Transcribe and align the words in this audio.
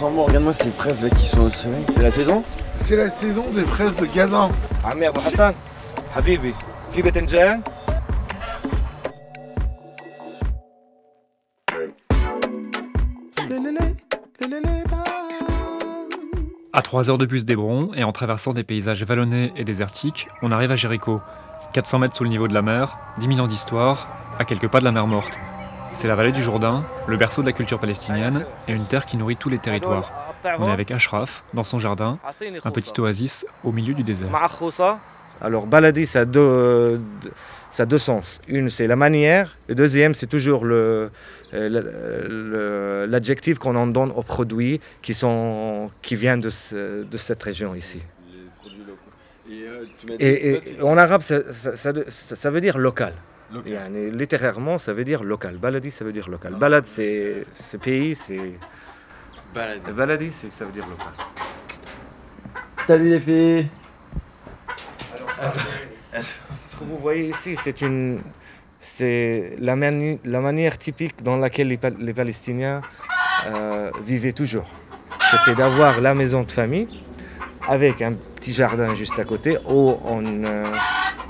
Attends, 0.00 0.10
moi, 0.10 0.24
regarde-moi 0.26 0.52
ces 0.52 0.70
fraises 0.70 1.02
là 1.02 1.10
qui 1.10 1.26
sont 1.26 1.40
au 1.40 1.50
soleil. 1.50 1.84
C'est 1.94 2.02
la 2.02 2.10
saison 2.10 2.42
C'est 2.80 2.96
la 2.96 3.10
saison 3.10 3.44
des 3.54 3.64
fraises 3.64 3.96
de 3.96 4.06
Gaza. 4.06 4.50
عمي 4.84 5.08
ابو 5.08 5.20
حسن 5.20 5.54
حبيبي 6.14 6.54
في 6.92 7.02
باذنجان 7.02 7.62
À 16.72 16.82
3 16.82 17.08
heures 17.08 17.18
de 17.18 17.24
bus 17.24 17.44
d'Hébron 17.46 17.90
et 17.94 18.04
en 18.04 18.12
traversant 18.12 18.52
des 18.52 18.62
paysages 18.62 19.02
vallonnés 19.02 19.52
et 19.56 19.64
désertiques, 19.64 20.28
on 20.42 20.52
arrive 20.52 20.70
à 20.70 20.76
Jéricho. 20.76 21.20
400 21.72 21.98
mètres 22.00 22.14
sous 22.16 22.24
le 22.24 22.28
niveau 22.28 22.48
de 22.48 22.54
la 22.54 22.62
mer, 22.62 22.98
10 23.18 23.28
000 23.28 23.40
ans 23.40 23.46
d'histoire, 23.46 24.08
à 24.38 24.44
quelques 24.44 24.68
pas 24.68 24.80
de 24.80 24.84
la 24.84 24.92
mer 24.92 25.06
morte. 25.06 25.38
C'est 25.93 26.07
la 26.07 26.15
vallée 26.15 26.31
du 26.31 26.41
Jourdain, 26.41 26.85
le 27.07 27.17
berceau 27.17 27.41
de 27.41 27.47
la 27.47 27.53
culture 27.53 27.79
palestinienne 27.79 28.45
et 28.67 28.73
une 28.73 28.85
terre 28.85 29.05
qui 29.05 29.17
nourrit 29.17 29.35
tous 29.35 29.49
les 29.49 29.59
territoires. 29.59 30.33
On 30.57 30.67
est 30.67 30.71
avec 30.71 30.91
Ashraf, 30.91 31.43
dans 31.53 31.63
son 31.63 31.79
jardin, 31.79 32.17
un 32.63 32.71
petit 32.71 32.99
oasis 32.99 33.45
au 33.63 33.71
milieu 33.71 33.93
du 33.93 34.03
désert. 34.03 34.29
Alors 35.41 35.65
balader, 35.65 36.03
euh, 36.15 36.97
ça 37.71 37.83
a 37.83 37.85
deux, 37.85 37.97
sens. 37.97 38.39
Une, 38.47 38.69
c'est 38.69 38.85
la 38.85 38.95
manière. 38.95 39.57
Le 39.67 39.75
deuxième, 39.75 40.13
c'est 40.13 40.27
toujours 40.27 40.61
euh, 40.65 41.09
l'adjectif 43.07 43.57
qu'on 43.57 43.75
en 43.75 43.87
donne 43.87 44.11
aux 44.11 44.21
produits 44.23 44.79
qui, 45.01 45.15
sont, 45.15 45.89
qui 46.03 46.15
viennent 46.15 46.41
de, 46.41 46.51
cette 47.17 47.41
région 47.41 47.73
ici. 47.73 48.01
Et, 50.19 50.61
en 50.81 50.97
arabe, 50.97 51.21
ça 51.21 52.49
veut 52.51 52.61
dire 52.61 52.77
local. 52.77 53.13
Local. 53.53 53.71
Yani, 53.71 54.11
littérairement 54.11 54.79
ça 54.79 54.93
veut 54.93 55.03
dire 55.03 55.23
local. 55.23 55.57
Baladi 55.57 55.91
ça 55.91 56.05
veut 56.05 56.13
dire 56.13 56.29
local. 56.29 56.55
Balad 56.55 56.85
c'est, 56.85 57.45
c'est 57.53 57.77
pays, 57.77 58.15
c'est... 58.15 58.53
Baladi 59.53 60.31
ça 60.31 60.65
veut 60.65 60.71
dire 60.71 60.85
local. 60.87 61.13
Salut 62.87 63.09
les 63.09 63.19
filles 63.19 63.67
Ce 66.13 66.75
que 66.77 66.83
vous 66.83 66.97
voyez 66.97 67.29
ici, 67.29 67.55
c'est 67.55 67.81
une, 67.81 68.21
c'est 68.79 69.55
la, 69.59 69.75
mani- 69.75 70.19
la 70.23 70.39
manière 70.39 70.77
typique 70.77 71.21
dans 71.23 71.37
laquelle 71.37 71.67
les, 71.67 71.77
Pal- 71.77 71.95
les 71.99 72.13
Palestiniens 72.13 72.81
euh, 73.47 73.91
vivaient 74.03 74.31
toujours. 74.33 74.69
C'était 75.29 75.55
d'avoir 75.55 76.01
la 76.01 76.13
maison 76.15 76.43
de 76.43 76.51
famille 76.51 76.87
avec 77.67 78.01
un 78.01 78.13
petit 78.13 78.53
jardin 78.53 78.95
juste 78.95 79.19
à 79.19 79.23
côté 79.23 79.57
où 79.67 79.97
on, 80.03 80.43
euh, 80.43 80.65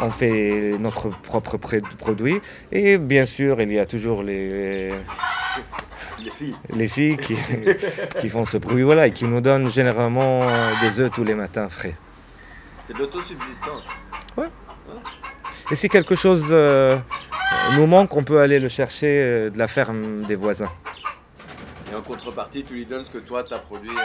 on 0.01 0.11
fait 0.11 0.75
notre 0.79 1.09
propre 1.09 1.57
produit. 1.97 2.41
Et 2.71 2.97
bien 2.97 3.25
sûr, 3.25 3.61
il 3.61 3.71
y 3.71 3.79
a 3.79 3.85
toujours 3.85 4.23
les, 4.23 4.91
Les 6.23 6.31
filles. 6.31 6.55
les 6.73 6.87
filles 6.87 7.17
qui, 7.17 7.35
qui 8.19 8.29
font 8.29 8.45
ce 8.45 8.57
bruit 8.57 8.83
voilà, 8.83 9.07
et 9.07 9.11
qui 9.11 9.25
nous 9.25 9.41
donnent 9.41 9.71
généralement 9.71 10.41
des 10.81 10.99
œufs 10.99 11.11
tous 11.11 11.23
les 11.23 11.35
matins 11.35 11.69
frais. 11.69 11.95
C'est 12.85 12.93
de 12.93 12.99
l'autosubsistance. 12.99 13.83
Et 15.69 15.75
si 15.75 15.87
quelque 15.87 16.15
chose 16.15 16.45
euh, 16.49 16.97
nous 17.75 17.85
manque, 17.85 18.13
on 18.15 18.23
peut 18.23 18.39
aller 18.41 18.59
le 18.59 18.67
chercher 18.67 19.21
euh, 19.21 19.49
de 19.49 19.57
la 19.57 19.69
ferme 19.69 20.23
des 20.25 20.35
voisins. 20.35 20.69
Et 21.91 21.95
en 21.95 22.01
contrepartie, 22.01 22.63
tu 22.63 22.73
lui 22.73 22.85
donnes 22.85 23.05
ce 23.05 23.11
que 23.11 23.19
toi 23.19 23.43
t'as 23.47 23.59
produit. 23.59 23.89
euh. 23.89 24.01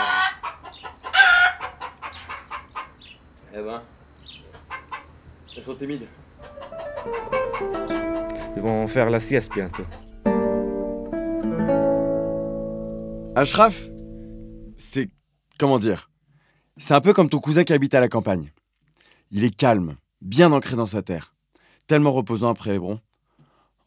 Eh 3.58 3.62
ben. 3.62 3.83
Elles 5.56 5.62
sont 5.62 5.74
timides. 5.74 6.06
Ils 8.56 8.62
vont 8.62 8.86
faire 8.88 9.08
la 9.08 9.20
sieste 9.20 9.50
bientôt. 9.54 9.84
Ashraf, 13.34 13.88
c'est. 14.76 15.08
Comment 15.58 15.78
dire 15.78 16.10
C'est 16.76 16.92
un 16.92 17.00
peu 17.00 17.14
comme 17.14 17.30
ton 17.30 17.38
cousin 17.38 17.64
qui 17.64 17.72
habite 17.72 17.94
à 17.94 18.00
la 18.00 18.08
campagne. 18.08 18.52
Il 19.30 19.44
est 19.44 19.54
calme, 19.54 19.96
bien 20.20 20.52
ancré 20.52 20.76
dans 20.76 20.86
sa 20.86 21.00
terre. 21.00 21.34
Tellement 21.86 22.12
reposant 22.12 22.50
après 22.50 22.75
Hébron. 22.75 23.00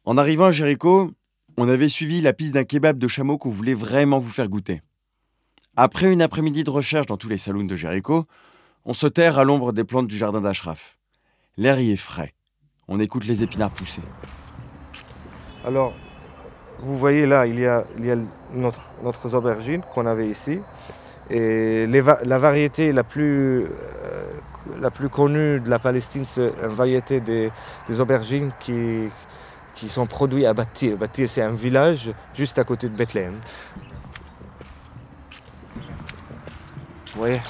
En 0.06 0.18
arrivant 0.18 0.46
à 0.46 0.52
Jéricho, 0.52 1.12
on 1.58 1.70
avait 1.70 1.90
suivi 1.90 2.22
la 2.22 2.34
piste 2.34 2.56
d'un 2.56 2.64
kebab 2.64 2.98
de 2.98 3.08
chameau 3.08 3.38
qu'on 3.38 3.50
voulait 3.50 3.76
vraiment 3.76 4.18
vous 4.18 4.32
faire 4.32 4.50
goûter. 4.50 4.82
Après 5.76 6.12
une 6.12 6.24
après-midi 6.24 6.64
de 6.64 6.72
recherche 6.72 7.06
dans 7.06 7.18
tous 7.18 7.30
les 7.30 7.38
saloons 7.38 7.66
de 7.66 7.76
Jéricho, 7.76 8.26
on 8.86 8.94
se 8.94 9.06
terre 9.06 9.38
à 9.38 9.44
l'ombre 9.44 9.72
des 9.72 9.84
plantes 9.84 10.08
du 10.08 10.18
jardin 10.18 10.42
d'Ashraf. 10.42 10.99
L'air 11.58 11.80
y 11.80 11.92
est 11.92 11.98
frais. 11.98 12.34
On 12.88 13.00
écoute 13.00 13.26
les 13.26 13.44
épinards 13.44 13.72
pousser. 13.72 14.02
Alors, 15.66 15.94
vous 16.80 16.98
voyez 16.98 17.26
là, 17.26 17.46
il 17.46 17.60
y 17.60 17.66
a, 17.66 17.84
il 17.98 18.06
y 18.06 18.12
a 18.12 18.16
notre, 18.52 18.90
notre 19.04 19.34
aubergine 19.36 19.82
qu'on 19.82 20.06
avait 20.06 20.30
ici. 20.30 20.60
Et 21.30 21.86
les 21.86 22.02
la 22.02 22.40
variété 22.40 22.92
la 22.92 23.04
plus, 23.04 23.64
euh, 23.64 24.40
la 24.80 24.90
plus 24.90 25.10
connue 25.10 25.60
de 25.60 25.70
la 25.70 25.78
Palestine, 25.78 26.26
c'est 26.26 26.52
une 26.64 26.74
variété 26.74 27.20
des, 27.20 27.52
des 27.88 28.02
aubergines 28.02 28.52
qui, 28.60 29.10
qui 29.76 29.90
sont 29.90 30.08
produites 30.08 30.46
à 30.46 30.54
Batir. 30.54 30.98
Batir, 30.98 31.30
c'est 31.30 31.44
un 31.44 31.52
village 31.52 32.12
juste 32.34 32.58
à 32.58 32.64
côté 32.64 32.90
de 32.90 32.96
Bethléem. 32.96 33.40
Vous 37.14 37.20
voyez, 37.20 37.42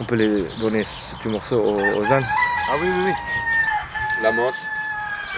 on 0.00 0.04
peut 0.04 0.14
les 0.14 0.44
donner 0.60 0.84
ce 0.84 1.16
petit 1.16 1.28
morceau 1.28 1.60
aux 1.60 2.04
ânes. 2.04 2.26
Ah 2.68 2.74
oui, 2.80 2.88
oui, 2.88 3.02
oui. 3.06 3.12
La 4.22 4.32
menthe. 4.32 4.54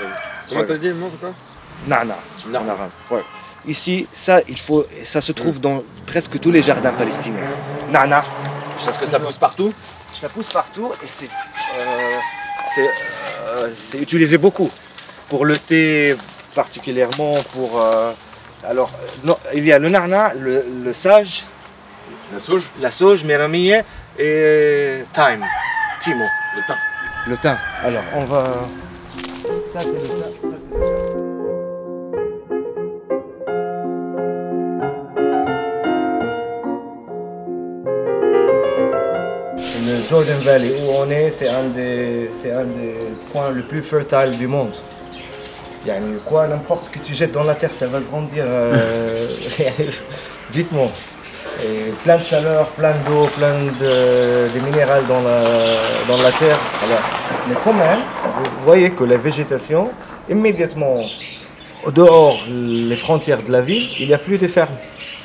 Euh, 0.01 0.05
Comment 0.49 0.65
t'as 0.65 0.77
dit 0.77 0.89
le 0.89 0.95
menthe 0.95 1.19
quoi? 1.19 1.31
Nana, 1.87 2.17
ouais. 3.11 3.23
Ici, 3.67 4.09
ça, 4.15 4.41
il 4.49 4.59
faut, 4.59 4.87
ça 5.05 5.21
se 5.21 5.33
trouve 5.33 5.61
dans 5.61 5.83
presque 6.07 6.39
tous 6.41 6.51
les 6.51 6.63
jardins 6.63 6.93
palestiniens. 6.93 7.41
Nana, 7.91 8.25
Parce 8.85 8.97
que 8.99 9.07
ça 9.07 9.19
pousse 9.21 9.37
partout. 9.39 9.73
ça 10.21 10.29
pousse 10.29 10.49
partout 10.53 10.93
et 11.03 11.07
c'est, 11.07 11.27
euh, 11.79 12.17
c'est, 12.75 12.91
euh, 13.47 13.69
c'est 13.77 13.99
utilisé 13.99 14.39
beaucoup 14.39 14.71
pour 15.29 15.45
le 15.45 15.57
thé 15.57 16.17
particulièrement 16.55 17.35
pour. 17.53 17.81
euh, 17.81 18.13
alors, 18.69 18.91
non, 19.25 19.37
il 19.55 19.65
y 19.65 19.73
a 19.73 19.79
le 19.79 19.89
nana, 19.89 20.33
le, 20.35 20.65
le 20.85 20.93
sage, 20.93 21.45
La 22.33 22.41
sauge. 22.41 22.65
la 22.81 22.91
sauge, 22.91 23.23
méramille 23.25 23.83
et 24.19 25.05
thyme, 25.13 25.45
timo, 26.01 26.25
Le 26.57 26.63
thym. 26.67 26.77
Le 27.29 27.37
thym. 27.37 27.57
Alors, 27.85 28.03
on 28.15 28.25
va. 28.25 28.43
Ça, 29.73 29.81
c'est 29.81 29.93
le 29.93 29.99
thym, 29.99 30.19
le 39.87 40.03
Jordan 40.09 40.41
Valley 40.43 40.75
où 40.83 40.93
on 40.99 41.11
est, 41.11 41.31
c'est 41.31 41.49
un 41.49 41.65
des, 41.65 42.31
un 42.45 42.65
des 42.65 42.95
points 43.33 43.51
les 43.55 43.63
plus 43.63 43.83
fertiles 43.83 44.39
du 44.39 44.47
monde. 44.47 44.73
Yani, 45.87 46.19
quoi, 46.25 46.47
n'importe 46.49 46.87
ce 46.87 46.91
que 46.91 46.99
tu 46.99 47.15
jettes 47.15 47.33
dans 47.33 47.45
la 47.45 47.55
terre, 47.55 47.73
ça 47.73 47.87
va 47.87 48.01
grandir 48.01 48.45
euh, 48.47 49.17
vitement. 50.51 50.91
Plein 52.05 52.19
de 52.19 52.23
chaleur, 52.23 52.69
plein 52.69 52.95
d'eau, 53.07 53.27
plein 53.37 53.55
de, 53.55 54.49
de 54.55 54.61
minérales 54.65 55.07
dans 55.07 55.21
la, 55.21 55.43
dans 56.07 56.23
la 56.23 56.33
terre. 56.33 56.59
Alors, 56.85 57.01
mais 57.49 57.55
quand 57.65 57.73
même, 57.73 58.01
vous 58.37 58.65
voyez 58.65 58.91
que 58.91 59.05
la 59.05 59.17
végétation, 59.17 59.91
immédiatement 60.29 61.05
dehors 61.95 62.41
les 62.49 62.97
frontières 62.97 63.43
de 63.43 63.51
la 63.51 63.61
ville, 63.61 63.89
il 63.99 64.07
n'y 64.09 64.15
a 64.15 64.19
plus 64.19 64.39
de 64.39 64.49
fermes. 64.49 64.77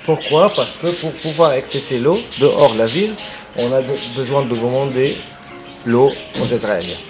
Pourquoi? 0.05 0.51
Parce 0.55 0.75
que 0.81 0.87
pour 1.01 1.13
pouvoir 1.13 1.51
accéder 1.51 1.99
l'eau 2.01 2.17
dehors 2.39 2.73
la 2.77 2.85
ville, 2.85 3.13
on 3.57 3.71
a 3.71 3.81
besoin 4.17 4.41
de 4.43 4.49
demander 4.55 5.15
l'eau 5.85 6.11
aux 6.41 6.55
Israéliens. 6.55 7.01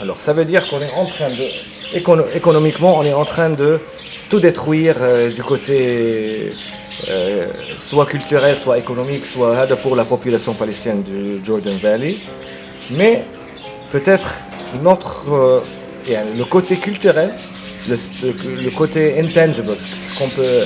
Alors 0.00 0.18
ça 0.20 0.32
veut 0.32 0.44
dire 0.44 0.68
qu'on 0.68 0.80
est 0.80 0.92
en 0.94 1.06
train 1.06 1.30
de, 1.30 1.46
écono- 1.98 2.26
économiquement, 2.34 2.96
on 2.98 3.02
est 3.02 3.12
en 3.12 3.24
train 3.24 3.50
de 3.50 3.80
tout 4.30 4.40
détruire 4.40 4.96
euh, 5.00 5.30
du 5.30 5.42
côté 5.42 6.52
soit 7.78 8.06
culturel, 8.06 8.56
soit 8.56 8.78
économique, 8.78 9.24
soit 9.24 9.66
pour 9.82 9.96
la 9.96 10.04
population 10.04 10.54
palestinienne 10.54 11.02
du 11.02 11.44
Jordan 11.44 11.76
Valley. 11.76 12.16
Mais 12.92 13.24
peut-être 13.90 14.34
notre, 14.82 15.26
euh, 15.32 15.60
le 16.36 16.44
côté 16.44 16.76
culturel, 16.76 17.32
le, 17.88 18.70
côté 18.70 19.18
intangible, 19.20 19.74
ce 20.02 20.18
qu'on 20.18 20.28
peut, 20.28 20.60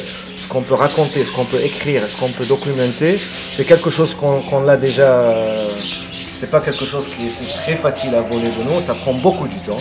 qu'on 0.49 0.63
peut 0.63 0.75
raconter, 0.75 1.23
ce 1.25 1.33
qu'on 1.33 1.45
peut 1.45 1.61
écrire, 1.63 2.03
ce 2.07 2.17
qu'on 2.19 2.29
peut 2.29 2.45
documenter, 2.45 3.19
c'est 3.19 3.65
quelque 3.65 3.91
chose 3.91 4.15
qu'on 4.15 4.43
qu'on 4.43 4.61
l'a 4.63 4.77
déjà. 4.77 5.11
euh, 5.21 5.69
c'est 6.39 6.51
pas 6.51 6.61
quelque 6.61 6.85
chose 6.85 7.07
qui 7.07 7.27
est 7.27 7.57
très 7.63 7.77
facile 7.77 8.15
à 8.17 8.21
voler 8.23 8.51
de 8.51 8.63
nous, 8.65 8.81
ça 8.85 8.95
prend 8.95 9.15
beaucoup 9.15 9.47
du 9.47 9.59
temps. 9.59 9.77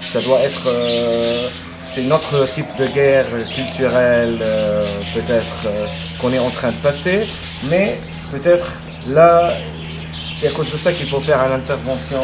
Ça 0.00 0.20
doit 0.20 0.40
être. 0.40 0.64
euh, 0.68 1.48
c'est 1.94 2.02
notre 2.02 2.52
type 2.52 2.74
de 2.76 2.86
guerre 2.88 3.26
culturelle, 3.54 4.38
euh, 4.42 4.82
peut-être, 5.14 5.66
euh, 5.66 5.86
qu'on 6.20 6.32
est 6.32 6.40
en 6.40 6.50
train 6.50 6.72
de 6.72 6.76
passer, 6.78 7.20
mais 7.70 7.96
peut-être 8.32 8.72
là, 9.06 9.54
c'est 10.12 10.48
à 10.48 10.50
cause 10.50 10.72
de 10.72 10.76
ça 10.76 10.92
qu'il 10.92 11.06
faut 11.06 11.20
faire 11.20 11.40
une 11.40 11.52
intervention 11.52 12.22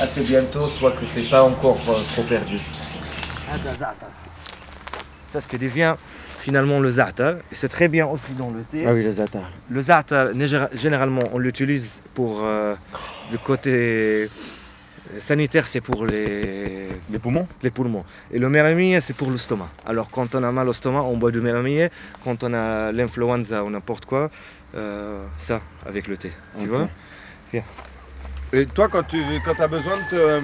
assez 0.00 0.22
bientôt, 0.22 0.66
soit 0.68 0.90
que 0.90 1.06
c'est 1.06 1.30
pas 1.30 1.44
encore 1.44 1.78
euh, 1.88 1.94
trop 2.14 2.24
perdu. 2.24 2.58
Ça, 5.32 5.40
ce 5.40 5.46
que 5.46 5.56
devient 5.56 5.94
finalement 6.40 6.80
le 6.80 6.90
za'atar. 6.90 7.34
Et 7.52 7.54
c'est 7.54 7.68
très 7.68 7.86
bien 7.86 8.06
aussi 8.06 8.32
dans 8.32 8.50
le 8.50 8.62
thé. 8.62 8.84
Ah 8.86 8.92
oui, 8.92 9.04
les 9.04 9.20
attards. 9.20 9.50
Le 9.70 9.80
za'atar, 9.80 10.30
généralement, 10.74 11.22
on 11.32 11.38
l'utilise 11.38 12.00
pour 12.14 12.40
euh, 12.42 12.74
le 13.30 13.38
côté 13.38 14.28
sanitaire, 15.20 15.66
c'est 15.66 15.80
pour 15.80 16.06
les, 16.06 16.88
Les 17.10 17.18
poumons 17.18 17.46
les 17.62 17.70
poumons. 17.70 18.04
Et 18.30 18.38
le 18.38 18.48
méramille, 18.48 18.98
c'est 19.02 19.14
pour 19.16 19.30
le 19.30 19.38
stomac. 19.38 19.68
Alors 19.86 20.10
quand 20.10 20.34
on 20.34 20.42
a 20.42 20.52
mal 20.52 20.68
au 20.68 20.72
stomac, 20.72 21.02
on 21.04 21.16
boit 21.16 21.30
du 21.30 21.40
méramille. 21.40 21.88
Quand 22.24 22.42
on 22.44 22.54
a 22.54 22.92
l'influenza 22.92 23.62
ou 23.64 23.70
n'importe 23.70 24.06
quoi, 24.06 24.30
euh, 24.74 25.24
ça, 25.38 25.60
avec 25.86 26.06
le 26.08 26.16
thé. 26.16 26.32
Tu 26.58 26.66
vois 26.68 26.88
Et 28.52 28.66
toi, 28.66 28.88
quand 28.88 29.02
tu 29.02 29.22
quand 29.44 29.58
as 29.60 29.68
besoin 29.68 29.96
de 29.96 30.10
te. 30.10 30.14
euh, 30.14 30.40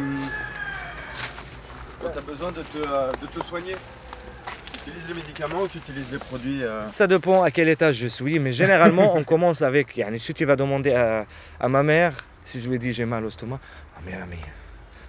Quand 2.02 2.10
tu 2.10 2.18
as 2.18 2.22
besoin 2.22 2.50
de 2.52 2.62
te, 2.62 2.78
euh, 2.88 3.10
de 3.22 3.26
te 3.26 3.44
soigner, 3.46 3.74
tu 3.74 4.90
utilises 4.90 5.08
les 5.08 5.14
médicaments 5.14 5.62
ou 5.62 5.68
tu 5.68 5.78
utilises 5.78 6.10
les 6.12 6.18
produits 6.18 6.62
euh, 6.62 6.86
Ça 6.86 7.06
dépend 7.06 7.42
à 7.42 7.50
quel 7.50 7.68
étage 7.68 7.96
je 7.96 8.06
suis, 8.06 8.38
mais 8.38 8.52
généralement 8.52 9.16
on 9.20 9.24
commence 9.24 9.62
avec, 9.62 9.96
yani, 9.96 10.18
si 10.18 10.32
tu 10.34 10.44
vas 10.44 10.56
demander 10.56 10.94
à, 10.94 11.26
à 11.60 11.68
ma 11.68 11.82
mère, 11.82 12.12
si 12.48 12.60
je 12.62 12.70
lui 12.70 12.78
dis 12.78 12.94
j'ai 12.94 13.04
mal 13.04 13.24
au 13.26 13.30
stomac, 13.30 13.60
ah 13.94 14.00
mais 14.06 14.14
ami, 14.14 14.38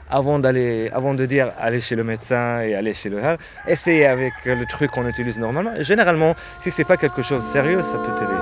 avant, 0.09 0.39
d'aller, 0.39 0.89
avant 0.93 1.13
de 1.13 1.25
dire 1.25 1.51
aller 1.57 1.79
chez 1.79 1.95
le 1.95 2.03
médecin 2.03 2.59
et 2.61 2.75
aller 2.75 2.93
chez 2.93 3.07
le 3.07 3.23
hal, 3.23 3.37
essayez 3.65 4.07
avec 4.07 4.33
le 4.43 4.65
truc 4.65 4.91
qu'on 4.91 5.07
utilise 5.07 5.39
normalement. 5.39 5.71
Généralement, 5.79 6.35
si 6.59 6.69
c'est 6.69 6.83
pas 6.83 6.97
quelque 6.97 7.21
chose 7.21 7.43
de 7.43 7.47
sérieux, 7.47 7.79
ça 7.79 7.97
peut 7.97 8.13
t'aider. 8.19 8.33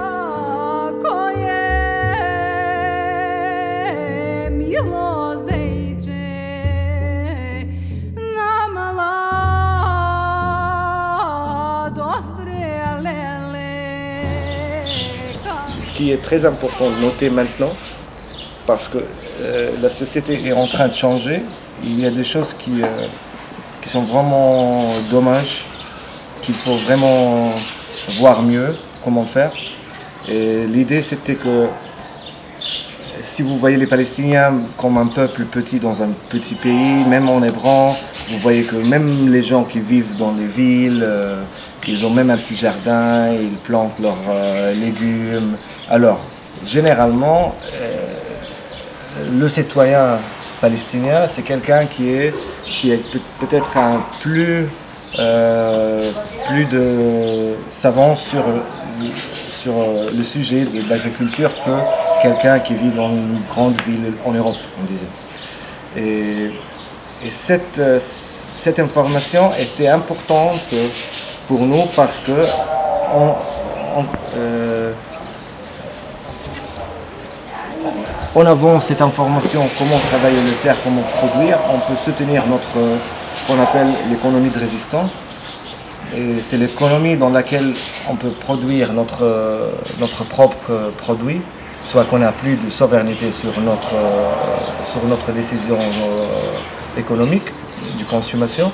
Ce 15.82 15.92
qui 16.00 16.12
est 16.12 16.22
très 16.22 16.46
important 16.46 16.92
de 16.92 17.02
noter 17.02 17.30
maintenant, 17.32 17.74
parce 18.68 18.90
que 18.90 19.00
euh, 19.42 19.72
la 19.82 19.90
société 19.90 20.40
est 20.46 20.52
en 20.52 20.68
train 20.68 20.90
de 20.90 20.94
changer, 20.94 21.42
il 21.82 22.00
y 22.00 22.06
a 22.06 22.12
des 22.12 22.26
choses 22.26 22.54
qui, 22.54 22.84
euh, 22.84 23.08
qui 23.82 23.90
sont 23.90 24.04
vraiment 24.04 24.84
dommages, 25.10 25.66
qu'il 26.42 26.54
faut 26.54 26.76
vraiment 26.76 27.50
voir 28.20 28.44
mieux 28.44 28.76
comment 29.04 29.26
faire. 29.26 29.52
Et 30.28 30.68
l'idée 30.68 31.02
c'était 31.02 31.36
que 31.36 31.68
si 33.24 33.42
vous 33.42 33.56
voyez 33.56 33.78
les 33.78 33.88
Palestiniens 33.88 34.62
comme 34.78 34.98
un 34.98 35.08
peuple 35.08 35.46
petit 35.46 35.80
dans 35.80 36.04
un 36.04 36.10
petit 36.30 36.56
pays, 36.56 37.06
même 37.06 37.30
en 37.30 37.42
Hébron, 37.44 37.92
vous 38.28 38.40
voyez 38.40 38.64
que 38.64 38.76
même 38.76 39.32
les 39.32 39.44
gens 39.44 39.64
qui 39.64 39.80
vivent 39.80 40.18
dans 40.18 40.34
les 40.34 40.48
villes, 40.48 41.04
euh, 41.06 41.42
ils 41.88 42.06
ont 42.06 42.10
même 42.10 42.30
un 42.30 42.38
petit 42.38 42.56
jardin, 42.56 43.32
ils 43.32 43.56
plantent 43.64 44.00
leurs 44.00 44.18
légumes. 44.76 45.56
Alors, 45.90 46.20
généralement, 46.66 47.56
le 49.32 49.50
citoyen 49.50 50.20
palestinien, 50.62 51.28
c'est 51.34 51.44
quelqu'un 51.44 51.86
qui 51.86 52.10
est, 52.10 52.34
qui 52.66 52.92
est 52.92 52.98
peut- 53.12 53.20
peut-être 53.40 53.78
un 53.78 54.04
plus, 54.22 54.68
euh, 55.20 56.12
plus 56.48 56.66
de 56.66 57.56
savant 57.70 58.16
sur, 58.16 58.44
euh, 58.48 60.10
le 60.16 60.24
sujet 60.24 60.66
de 60.66 60.90
l'agriculture 60.90 61.52
que 61.66 62.22
quelqu'un 62.24 62.60
qui 62.60 62.74
vit 62.76 62.90
dans 62.90 63.10
une 63.10 63.40
grande 63.50 63.80
ville 63.88 64.14
en 64.26 64.32
Europe, 64.32 64.56
on 64.82 64.86
disait. 64.86 65.06
Et, 65.98 66.52
euh, 67.80 68.00
cette 68.00 68.80
information 68.80 69.52
était 69.60 69.88
importante 69.88 70.60
pour 71.48 71.62
nous 71.62 71.84
parce 71.96 72.20
que 72.20 72.32
en 78.38 78.46
avant 78.46 78.80
cette 78.80 79.02
information, 79.02 79.68
comment 79.80 79.98
travailler 80.12 80.40
le 80.40 80.52
terre, 80.62 80.76
comment 80.84 81.02
produire, 81.02 81.58
on 81.72 81.80
peut 81.92 81.98
soutenir 82.06 82.46
notre, 82.46 82.78
euh, 82.78 82.96
ce 83.34 83.48
qu'on 83.48 83.60
appelle 83.60 83.88
l'économie 84.12 84.52
de 84.52 84.60
résistance. 84.60 85.12
C'est 86.42 86.58
l'économie 86.58 87.18
dans 87.18 87.30
laquelle 87.30 87.74
on 88.08 88.16
peut 88.16 88.30
produire 88.30 88.94
notre, 88.94 89.24
euh, 89.24 89.72
propre 90.30 90.70
euh, 90.70 90.92
produit, 90.96 91.42
soit 91.84 92.04
qu'on 92.06 92.20
n'a 92.20 92.32
plus 92.32 92.58
de 92.58 92.70
souveraineté 92.70 93.32
sur 93.32 93.60
notre, 93.62 93.96
sur 94.86 95.04
notre 95.08 95.32
décision 95.32 95.80
économique, 96.96 97.50
de 97.98 98.04
consommation. 98.04 98.72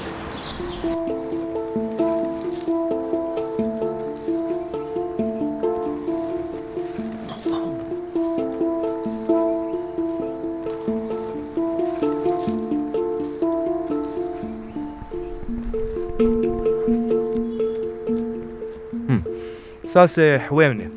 Ça, 19.94 20.08
c'est 20.08 20.42
Houemne. 20.50 20.90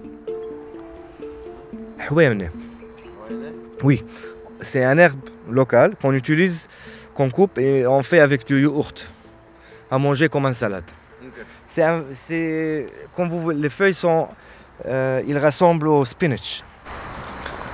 Houemne. 2.10 2.50
Oui, 3.82 4.02
c'est 4.62 4.82
un 4.84 4.96
herbe 4.96 5.18
local 5.48 5.96
qu'on 6.00 6.14
utilise, 6.14 6.66
qu'on 7.14 7.28
coupe 7.30 7.58
et 7.58 7.86
on 7.86 8.02
fait 8.02 8.20
avec 8.20 8.46
du 8.46 8.62
yaourt 8.62 9.06
à 9.90 9.98
manger 9.98 10.28
comme 10.30 10.46
un 10.46 10.54
salade. 10.54 10.84
C'est 11.68 12.86
comme 13.14 13.28
vous 13.28 13.50
les 13.50 13.68
feuilles 13.68 13.92
sont, 13.94 14.28
euh, 14.86 15.22
ils 15.26 15.38
ressemblent 15.38 15.88
au 15.88 16.04
spinach. 16.06 16.64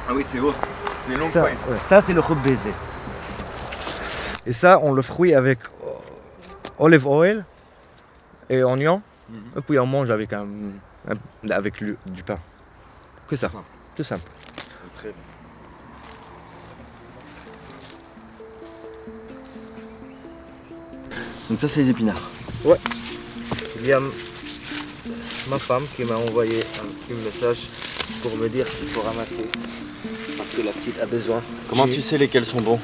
Ah 0.09 0.13
oui, 0.15 0.27
c'est 0.31 0.41
haut. 0.41 0.53
C'est 1.09 1.17
long 1.17 1.31
Ça, 1.31 1.45
ouais, 1.45 1.53
ça, 1.89 2.03
c'est 2.03 2.13
le 2.13 2.23
baiser. 2.43 2.73
Et 4.45 4.53
ça, 4.53 4.81
on 4.83 4.93
le 4.93 5.03
fruit 5.03 5.35
avec 5.35 5.61
euh, 5.85 5.91
olive 6.81 7.07
oil 7.07 7.45
et 8.51 8.65
oignon. 8.65 9.03
Et 9.57 9.61
puis 9.61 9.79
on 9.79 9.87
mange 9.87 10.11
avec, 10.11 10.33
un- 10.33 10.47
avec 11.51 11.81
le- 11.81 11.97
du 12.07 12.23
pain. 12.23 12.39
Que 13.29 13.37
ça. 13.37 13.49
Simple. 13.49 13.65
Tout 13.97 14.05
simple. 14.05 14.23
Très 14.95 15.09
bien. 15.09 15.17
Donc 21.51 21.61
ça, 21.61 21.69
c'est 21.69 21.83
les 21.83 21.91
épinards. 21.91 22.31
Il 23.81 23.87
y 23.87 23.93
a 23.93 24.01
ma 25.51 25.59
femme 25.59 25.83
qui 25.97 26.05
m'a 26.05 26.15
envoyé 26.17 26.59
un 26.59 26.87
petit 26.87 27.15
message 27.25 27.59
pour 28.23 28.37
me 28.37 28.49
dire 28.49 28.67
qu'il 28.67 28.89
faut 28.89 29.01
ramasser. 29.03 29.45
Parce 30.37 30.49
que 30.51 30.63
la 30.63 30.71
petite 30.73 31.01
a 31.01 31.07
besoin. 31.07 31.43
Comment 31.69 31.87
tu 31.87 32.01
sais 32.01 32.17
lesquels 32.19 32.47
sont 32.47 32.61
bons? 32.61 32.79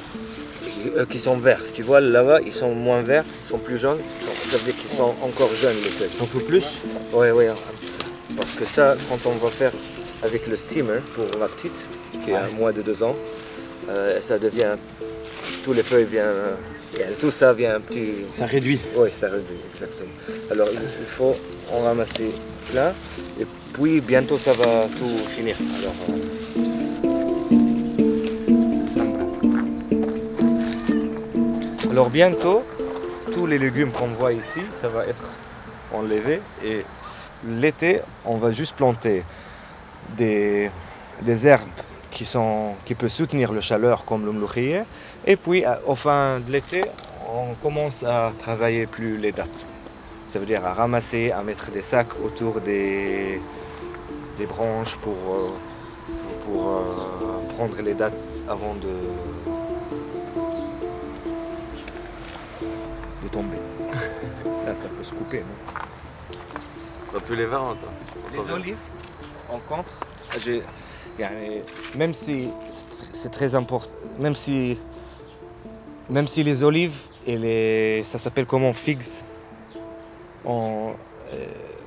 Qui, 0.63 0.89
euh, 0.89 1.05
qui 1.05 1.19
sont 1.19 1.37
verts. 1.37 1.61
Tu 1.73 1.83
vois 1.83 2.01
là-bas, 2.01 2.41
ils 2.45 2.53
sont 2.53 2.73
moins 2.75 3.01
verts, 3.01 3.23
ils 3.45 3.49
sont 3.49 3.57
plus 3.57 3.79
jaunes. 3.79 3.97
Donc, 3.97 4.35
Ça 4.51 4.57
veut 4.57 4.63
dire 4.71 4.75
qu'ils 4.81 4.89
sont 4.91 5.15
encore 5.21 5.49
jeunes 5.55 5.75
les 5.83 5.89
feuilles. 5.89 6.09
T'en 6.17 6.25
faut 6.25 6.39
plus? 6.39 6.63
Oui, 7.13 7.27
oui. 7.33 7.45
Parce 8.35 8.51
que 8.55 8.65
ça, 8.65 8.95
quand 9.09 9.29
on 9.29 9.35
va 9.35 9.49
faire 9.49 9.71
avec 10.23 10.47
le 10.47 10.55
steamer 10.55 10.99
pour 11.15 11.25
la 11.39 11.47
petite, 11.47 11.73
qui 12.25 12.33
a 12.33 12.47
moins 12.57 12.71
de 12.71 12.81
deux 12.81 13.01
ans, 13.03 13.15
euh, 13.89 14.19
ça 14.21 14.37
devient. 14.37 14.75
Tous 15.63 15.73
les 15.73 15.83
feuilles 15.83 16.05
viennent. 16.05 16.25
euh, 16.25 16.55
tout 17.19 17.31
ça 17.31 17.53
vient 17.53 17.75
un 17.75 17.79
petit. 17.79 18.25
Ça 18.31 18.45
réduit. 18.45 18.79
Oui, 18.95 19.09
ça 19.19 19.27
réduit, 19.27 19.57
exactement. 19.73 20.09
Alors 20.51 20.67
il 20.71 20.79
il 20.99 21.05
faut 21.05 21.35
en 21.71 21.79
ramasser 21.79 22.31
plein, 22.71 22.91
et 23.39 23.45
puis 23.73 24.01
bientôt 24.01 24.37
ça 24.37 24.51
va 24.51 24.87
tout 24.97 25.17
finir. 25.27 25.55
Alors, 25.79 25.93
euh, 26.09 26.39
Alors 31.91 32.09
bientôt, 32.09 32.63
tous 33.33 33.45
les 33.45 33.57
légumes 33.57 33.91
qu'on 33.91 34.07
voit 34.07 34.31
ici, 34.31 34.61
ça 34.81 34.87
va 34.87 35.05
être 35.05 35.31
enlevé 35.91 36.39
et 36.63 36.85
l'été, 37.47 38.01
on 38.25 38.37
va 38.37 38.51
juste 38.51 38.75
planter 38.75 39.23
des, 40.17 40.69
herbes 41.45 41.67
qui, 42.11 42.25
peuvent 42.95 43.09
soutenir 43.09 43.51
la 43.51 43.61
chaleur 43.61 44.05
comme 44.05 44.25
le. 44.25 44.83
Et 45.25 45.35
puis, 45.35 45.63
au 45.85 45.95
fin 45.95 46.39
de 46.39 46.51
l'été, 46.51 46.83
on 47.31 47.53
commence 47.55 48.03
à 48.03 48.31
travailler 48.37 48.87
plus 48.87 49.17
les 49.17 49.31
dates. 49.31 49.65
Ça 50.29 50.39
veut 50.39 50.45
dire 50.45 50.65
à 50.65 50.73
ramasser, 50.73 51.31
à 51.31 51.41
mettre 51.43 51.71
des 51.71 51.81
sacs 51.81 52.19
autour 52.23 52.61
des, 52.61 53.41
branches 54.47 54.95
pour, 54.97 55.13
euh, 55.13 55.47
euh, 56.49 57.55
prendre 57.55 57.81
les 57.81 57.93
dates 57.93 58.13
avant 58.47 58.75
de, 58.75 58.93
de 63.23 63.27
tomber. 63.27 63.57
Là, 64.65 64.73
ça 64.75 64.87
peut 64.87 65.03
se 65.03 65.13
couper. 65.13 65.39
non? 65.39 65.88
Dans 67.13 67.19
tous 67.19 67.33
les 67.33 67.45
vins, 67.45 67.75
toi. 67.79 67.89
les 68.33 68.51
olives, 68.51 68.77
en 69.49 69.59
contre, 69.59 69.89
j'ai- 70.43 70.63
yani, 71.17 71.61
même 71.95 72.13
si 72.13 72.49
c'est 73.13 73.31
très 73.31 73.55
important, 73.55 73.89
même 74.19 74.35
si, 74.35 74.77
même 76.09 76.27
si 76.27 76.43
les 76.43 76.63
olives 76.63 76.97
et 77.25 77.37
les, 77.37 78.03
ça 78.03 78.19
s'appelle 78.19 78.45
comment 78.45 78.73
figs, 78.73 79.01
euh, 80.47 80.91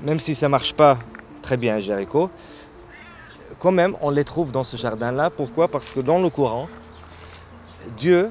même 0.02 0.18
si 0.18 0.34
ça 0.34 0.48
marche 0.48 0.72
pas 0.74 0.98
très 1.40 1.56
bien 1.56 1.76
à 1.76 1.80
Jéricho, 1.80 2.28
quand 3.60 3.72
même, 3.72 3.96
on 4.00 4.10
les 4.10 4.24
trouve 4.24 4.50
dans 4.50 4.64
ce 4.64 4.76
jardin-là. 4.76 5.30
Pourquoi? 5.30 5.68
Parce 5.68 5.92
que 5.92 6.00
dans 6.00 6.18
le 6.18 6.30
Coran, 6.30 6.68
Dieu, 7.96 8.30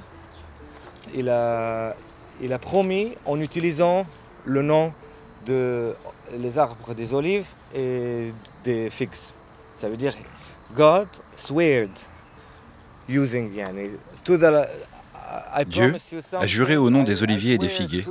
il 1.13 1.29
a, 1.29 1.95
il 2.41 2.51
a 2.51 2.59
promis 2.59 3.13
en 3.25 3.39
utilisant 3.39 4.05
le 4.45 4.61
nom 4.61 4.91
de 5.45 5.93
les 6.37 6.57
arbres 6.57 6.93
des 6.93 7.13
olives 7.13 7.47
et 7.75 8.31
des 8.63 8.89
figues. 8.89 9.15
Ça 9.77 9.89
veut 9.89 9.97
dire 9.97 10.13
God 10.75 11.07
sweared 11.37 11.91
using 13.09 13.53
yani, 13.53 13.89
to 14.23 14.37
the, 14.37 14.67
I 15.53 15.65
Dieu 15.65 15.93
a 16.33 16.45
juré 16.45 16.77
au 16.77 16.89
nom 16.89 17.03
des 17.03 17.23
oliviers 17.23 17.53
et 17.55 17.57
des 17.57 17.69
figuiers. 17.69 18.05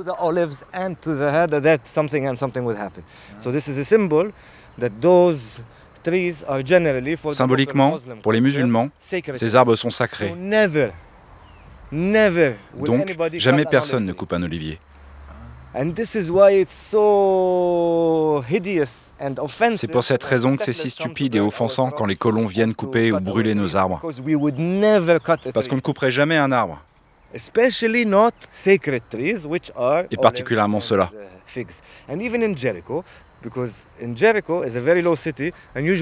Symboliquement, 7.31 7.99
pour 8.21 8.31
les 8.31 8.41
musulmans, 8.41 8.89
ces 8.99 9.55
arbres 9.55 9.75
sont 9.75 9.89
So 9.89 9.95
sacrés. 9.97 10.33
Donc, 11.91 13.17
jamais 13.33 13.65
personne 13.65 14.05
ne 14.05 14.13
coupe 14.13 14.33
un 14.33 14.43
olivier. 14.43 14.79
C'est 19.73 19.91
pour 19.91 20.03
cette 20.03 20.23
raison 20.23 20.57
que 20.57 20.63
c'est 20.63 20.73
si 20.73 20.89
stupide 20.89 21.35
et 21.35 21.39
offensant 21.39 21.89
quand 21.91 22.05
les 22.05 22.15
colons 22.15 22.45
viennent 22.45 22.75
couper 22.75 23.11
ou 23.11 23.19
brûler 23.19 23.55
nos 23.55 23.75
arbres. 23.77 23.99
because 24.01 24.21
we 24.21 24.35
would 24.35 24.59
never 24.59 25.19
cut 25.19 25.47
a 25.47 25.51
Parce 25.53 25.67
qu'on 25.67 25.75
ne 25.77 25.81
couperait 25.81 26.11
jamais 26.11 26.37
un 26.37 26.51
arbre. 26.51 26.83
especially 27.33 28.05
not 28.05 28.31
sacred 28.51 29.01
trees, 29.09 29.45
which 29.45 29.71
are 29.75 30.03
Et 30.11 30.17
particulièrement 30.17 30.81
ceux-là. 30.81 31.09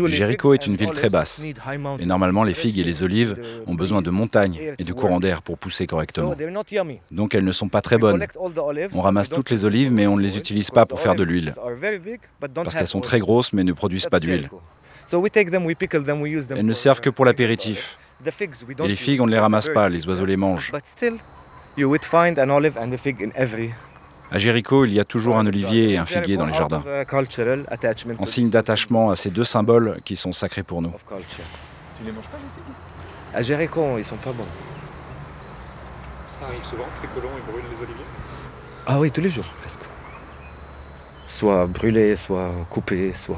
Jéricho 0.10 0.54
est 0.54 0.68
une 0.68 0.76
ville 0.76 0.92
très 0.92 1.10
basse. 1.10 1.42
Et 2.00 2.06
normalement, 2.06 2.44
les 2.44 2.54
figues 2.54 2.80
et 2.80 2.84
les 2.84 3.04
olives 3.04 3.38
ont 3.68 3.76
besoin 3.76 4.02
de 4.02 4.10
montagnes 4.10 4.60
et 4.78 4.84
de 4.84 4.94
courants 4.94 5.20
d'air 5.20 5.42
pour 5.42 5.58
pousser 5.58 5.88
correctement. 5.88 6.36
Donc 7.12 7.36
elles 7.36 7.44
ne 7.44 7.52
sont 7.52 7.70
pas 7.70 7.82
très 7.82 7.98
bonnes. 7.98 8.26
On 8.94 9.02
ramasse 9.02 9.30
toutes 9.30 9.50
les 9.50 9.66
olives, 9.66 9.92
mais 9.92 10.08
on 10.08 10.18
ne 10.18 10.22
les 10.22 10.38
utilise 10.38 10.72
pas 10.72 10.86
pour 10.86 11.00
faire 11.00 11.16
de 11.16 11.24
l'huile. 11.24 11.54
Parce 12.54 12.76
qu'elles 12.76 12.88
sont 12.88 13.02
très 13.02 13.20
grosses 13.20 13.54
mais 13.54 13.64
ne 13.64 13.74
produisent 13.74 14.08
pas 14.08 14.20
d'huile. 14.20 14.50
Elles 15.12 16.66
ne 16.66 16.74
servent 16.74 17.02
que 17.02 17.10
pour 17.10 17.26
l'apéritif. 17.26 17.98
Et 18.26 18.88
les 18.88 18.96
figues, 18.96 19.22
on 19.22 19.26
ne 19.26 19.32
les 19.32 19.40
ramasse 19.40 19.70
pas, 19.70 19.88
les 19.90 20.06
oiseaux 20.08 20.26
les 20.26 20.38
mangent. 20.38 20.72
À 24.32 24.38
Jéricho, 24.38 24.86
il 24.86 24.94
y 24.94 25.00
a 25.00 25.06
toujours 25.06 25.38
un 25.38 25.46
olivier 25.48 25.92
et 25.94 25.98
un 25.98 26.06
figuier 26.06 26.38
dans 26.38 26.46
les 26.46 26.54
jardins, 26.54 26.84
en 28.20 28.26
signe 28.26 28.50
d'attachement 28.50 29.10
à 29.10 29.16
ces 29.16 29.32
deux 29.32 29.44
symboles 29.44 30.00
qui 30.06 30.16
sont 30.16 30.32
sacrés 30.32 30.64
pour 30.64 30.82
nous. 30.82 30.92
Tu 31.98 32.06
les 32.06 32.12
manges 32.12 32.28
pas 32.30 32.38
les 32.38 32.44
figues 32.44 32.74
À 33.34 33.42
Jéricho, 33.42 33.98
ils 33.98 34.06
sont 34.06 34.18
pas 34.18 34.32
bons. 34.32 34.46
Ça 36.28 36.46
arrive 36.46 36.64
souvent 36.64 36.84
que 37.02 37.08
les 37.08 37.14
colons 37.22 37.34
ils 37.38 37.52
brûlent 37.52 37.66
les 37.72 37.78
oliviers? 37.84 38.06
Ah 38.86 39.00
oui, 39.00 39.12
tous 39.12 39.22
les 39.22 39.30
jours, 39.32 39.46
presque. 39.62 39.80
Soit 41.26 41.66
brûlés, 41.68 42.16
soit 42.16 42.52
coupés, 42.70 43.14
soit. 43.14 43.38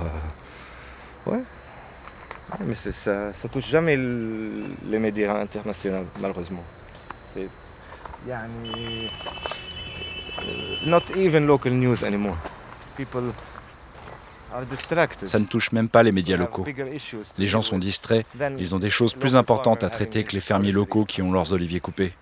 Ouais. 1.25 1.38
Ouais, 1.38 2.65
mais 2.65 2.75
c'est- 2.75 2.91
ça, 2.91 3.33
ça 3.33 3.48
touche 3.48 3.67
jamais 3.67 3.95
le- 3.95 4.65
les 4.89 5.00
médias 5.00 5.39
internationaux, 5.41 6.05
malheureusement. 6.21 6.63
C'est. 7.25 7.48
Ça 15.25 15.39
ne 15.39 15.45
touche 15.45 15.71
même 15.71 15.88
pas 15.88 16.03
les 16.03 16.12
médias 16.12 16.38
locaux. 16.38 16.65
Les 17.38 17.48
gens 17.48 17.62
sont 17.62 17.77
distraits, 17.77 18.25
ils 18.57 18.75
ont 18.75 18.79
des 18.79 18.89
choses 18.89 19.13
plus 19.13 19.36
importantes 19.36 19.83
à 19.83 19.89
traiter 19.89 20.24
que 20.24 20.33
les 20.33 20.41
fermiers 20.41 20.71
locaux 20.71 21.05
qui 21.05 21.21
ont 21.21 21.31
leurs 21.31 21.53
oliviers 21.53 21.79
coupés. 21.79 22.13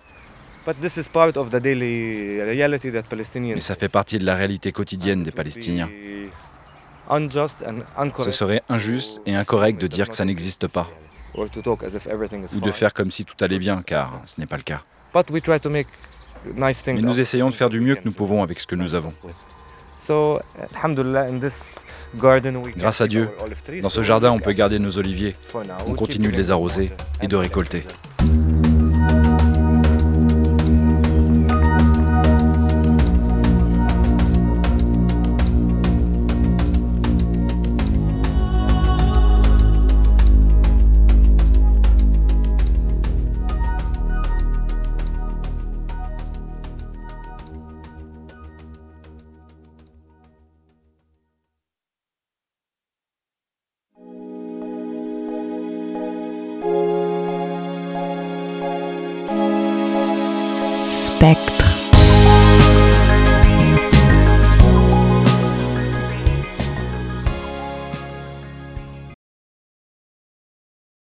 But 0.66 0.78
this 0.80 0.98
is 0.98 1.08
part 1.10 1.36
of 1.36 1.48
the 1.50 1.56
daily 1.56 2.42
reality 2.42 2.92
that 2.92 3.04
Palestinians 3.04 3.54
Mais 3.54 3.62
ça 3.62 3.74
fait 3.74 3.88
partie 3.88 4.18
de 4.18 4.26
la 4.26 4.34
réalité 4.34 4.72
quotidienne 4.72 5.22
des 5.22 5.30
Palestiniens. 5.30 5.88
Ce 7.10 8.30
serait 8.30 8.62
injuste 8.68 9.22
et 9.26 9.34
incorrect 9.34 9.80
de 9.80 9.86
dire 9.86 10.08
que 10.08 10.14
ça 10.14 10.24
n'existe 10.24 10.68
pas, 10.68 10.88
ou 11.34 12.60
de 12.60 12.70
faire 12.70 12.92
comme 12.92 13.10
si 13.10 13.24
tout 13.24 13.34
allait 13.42 13.58
bien, 13.58 13.82
car 13.82 14.20
ce 14.26 14.38
n'est 14.38 14.46
pas 14.46 14.58
le 14.58 14.62
cas. 14.62 14.82
Mais 16.44 16.92
nous 17.02 17.20
essayons 17.20 17.50
de 17.50 17.54
faire 17.54 17.70
du 17.70 17.80
mieux 17.80 17.96
que 17.96 18.04
nous 18.04 18.12
pouvons 18.12 18.42
avec 18.42 18.60
ce 18.60 18.66
que 18.66 18.74
nous 18.74 18.94
avons. 18.94 19.12
Grâce 22.76 23.00
à 23.00 23.06
Dieu. 23.06 23.28
Dans 23.82 23.90
ce 23.90 24.02
jardin, 24.02 24.32
on 24.32 24.38
peut 24.38 24.52
garder 24.52 24.78
nos 24.78 24.98
oliviers. 24.98 25.36
on 25.86 25.94
continue 25.94 26.32
de 26.32 26.36
les 26.36 26.50
arroser 26.50 26.90
et 27.20 27.28
de 27.28 27.36
récolter. 27.36 27.84
respect. 61.00 61.39